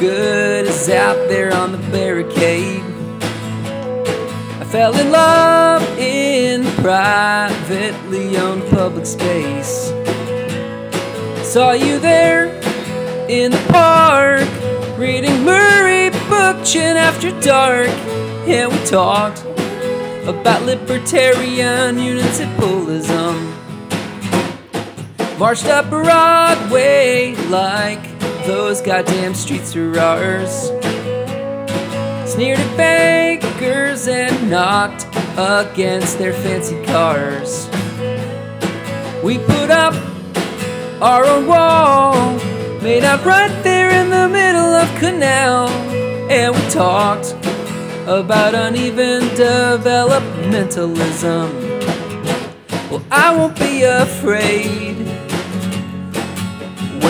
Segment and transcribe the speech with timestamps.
[0.00, 2.82] good as out there on the barricade.
[4.60, 9.92] I fell in love in privately owned public space.
[11.44, 12.46] Saw you there
[13.28, 14.48] in the park,
[14.98, 17.88] reading Murray Bookchin after dark,
[18.48, 19.42] and we talked
[20.26, 23.63] about libertarian municipalism.
[25.44, 28.00] Marched up Broadway like
[28.46, 30.70] those goddamn streets are ours.
[32.26, 37.68] Sneered at bankers and knocked against their fancy cars.
[39.22, 39.92] We put up
[41.02, 42.38] our own wall,
[42.80, 45.68] made up right there in the middle of Canal,
[46.30, 47.34] and we talked
[48.08, 51.50] about uneven developmentalism.
[52.90, 54.94] Well, I won't be afraid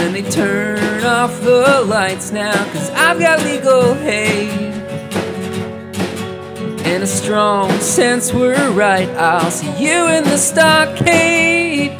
[0.04, 4.50] when they turn off the lights now, cause I've got legal aid.
[6.84, 11.92] And a strong sense we're right, I'll see you in the stockade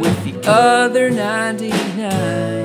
[0.00, 2.61] with the other 99.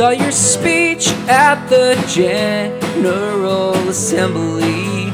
[0.00, 5.12] Saw your speech at the General Assembly.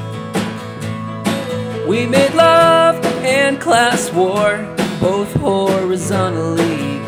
[1.89, 4.59] We made love and class war
[5.01, 7.01] both horizontally.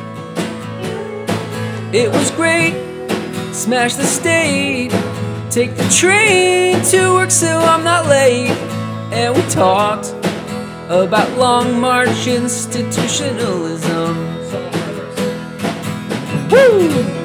[1.97, 2.75] It was great,
[3.55, 4.91] smash the state,
[5.49, 8.51] take the train to work so I'm not late.
[9.13, 10.09] And we talked
[10.91, 14.17] about long march institutionalism.
[16.51, 17.18] Woo!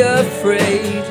[0.00, 1.02] Afraid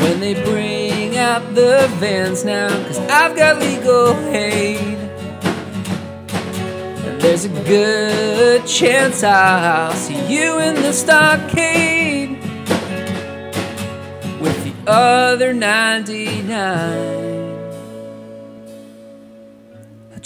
[0.00, 4.98] when they bring out the vans now, cause I've got legal aid.
[7.06, 12.40] And there's a good chance I'll see you in the stockade
[14.40, 17.18] with the other 99.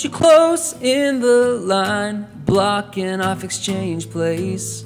[0.02, 4.84] Too close in the line, blocking off Exchange Place.